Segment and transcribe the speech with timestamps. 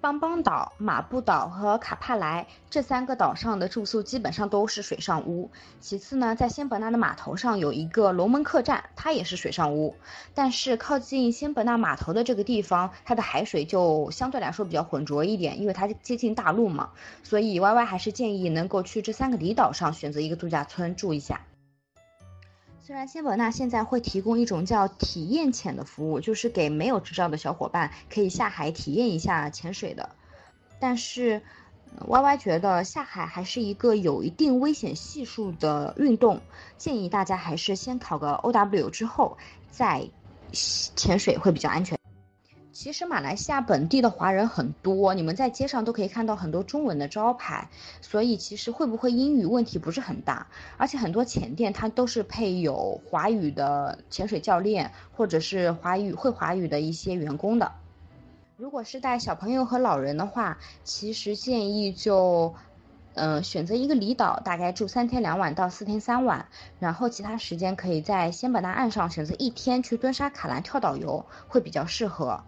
[0.00, 5.50] 邦邦岛、马布岛和卡帕莱这三个岛上的住宿基本上都是水上屋。
[5.78, 9.94] 其次呢，在仙本那的码头上有一个龙门客栈，它也是水上屋。
[10.34, 16.92] 但是靠近仙本那码头的这个地方，它的海水就相对来说比较浑浊一点，因为它接近大陆嘛。
[17.22, 21.42] 所以 Y Y 还是建议能够去这三个离岛上选择一个度假村住一下。
[22.90, 30.16] 虽然仙本那现在会提供一种叫体验潜的服务，就是给没有执照的小伙伴可以下海体验一下潜水的，
[30.80, 31.40] 但是
[32.08, 36.40] 歪歪觉得下海还是一个有一定危险系数的运动，
[36.78, 39.38] 建议大家还是先考个 O W 之后
[39.70, 40.08] 再
[40.52, 41.99] 潜水会比较安全。
[42.82, 47.68] 其实马来西亚本地的华人很多，你们在街上都可以看到很多中文的招牌，
[48.00, 50.46] 所以其实会不会英语问题不是很大。
[50.78, 57.70] 而且很多潜店它都是配有华语的潜水教练，或者是华语会华语的一些员工的。
[58.56, 62.54] 如果是带小朋友和老人的话，其实建议就，
[63.12, 66.46] 嗯，选择一个离岛，大概住三天两晚到四天三晚，
[66.78, 72.42] 然后其他时间可以在仙本那岸上选择一天去敦沙卡兰跳导游，会比较适合。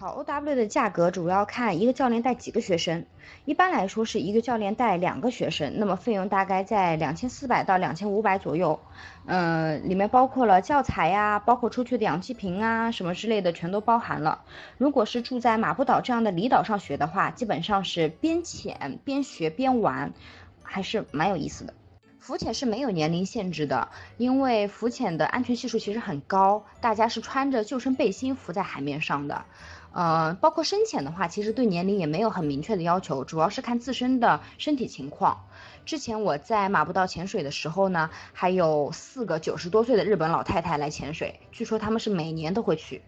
[0.00, 3.04] 考 O W 的价格主要看一个教练带几个学生，
[3.44, 8.80] 一般来说是一个教练带两个学生，那么费用大概在两千四百到两千五百左右，
[9.26, 14.40] 嗯，里面包括了教材呀，包括出去的氧气瓶啊什么之类的全都包含了。
[14.78, 20.14] 如果是住在马布岛这样的离岛上学的话，基本上是边潜边学边玩，
[20.62, 21.74] 还是蛮有意思的。
[22.18, 29.46] 浮潜是没有年龄限制的，因为浮潜的安全系数其实很高，大家是穿着救生背心浮在海面上的。
[29.92, 35.40] 呃，包括深浅的话，其实对年龄也没有很明确的要求，主要是看自身的身体情况。
[35.84, 43.02] 之前我在马步道潜水的时候呢，还有四个九十多岁的日本老太太来潜水，据说他们是每年都会去。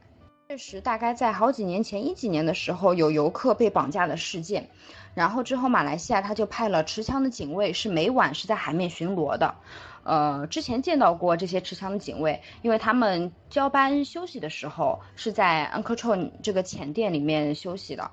[0.48, 4.68] 确实，大概在好几年前一几年的时候，有游客被绑架的事件，
[5.14, 9.54] 然后之后马来西亚他就派了持枪的警卫，是每晚是在海面巡逻的。
[10.04, 18.10] 呃，之前见到过这些持枪的警卫，因为他们交班休息的时候是在 Uncle Chon 这个浅店里面休息的。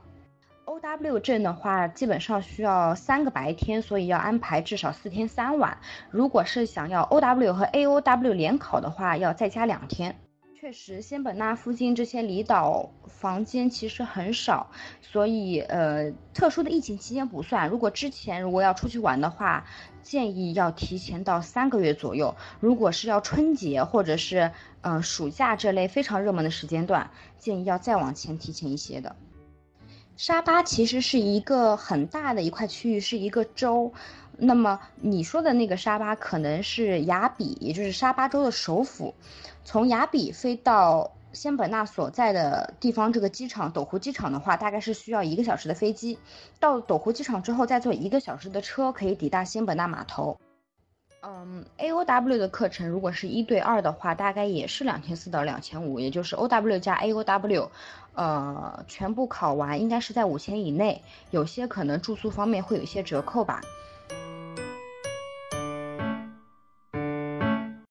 [0.64, 5.80] O W 证的话，基本上需要三个白天，所以要安排至少四天三晚。
[6.12, 10.16] 如果是想要 O W 和 A O W 联考的话，要再加两天。
[10.60, 14.70] 确实，仙本那附近这些离岛房间其实很少，
[15.02, 17.70] 所以呃，特殊的疫情期间不算。
[17.70, 19.66] 如果之前如果要出去玩的话，
[20.02, 22.36] 建议要提前到三个月左右。
[22.60, 29.16] 如果是要春节或者是嗯暑假这类非常热门的时间段，建议要再往前提前一些的。
[30.18, 33.94] 沙巴其实是一个很大的一块区域，是一个州。
[34.40, 39.14] 那么你说的那个沙巴可能是雅比，也就是沙巴州的首府。
[39.66, 46.18] 从雅比飞到仙本那所在的地方，这个机场斗湖机场的话，大概是需要一个小时的飞机。
[46.60, 50.38] 到斗湖机场之后，再坐一个小时的车，可以抵达仙本那码头。
[51.22, 57.70] 嗯，A O W 的课程如果是一对二的话，大概也是两千四到两千五，也就是 O W 加 A O W，
[58.14, 63.60] 呃，全部考完应该是在五千以内，有些可能住宿方面会有一些折扣吧。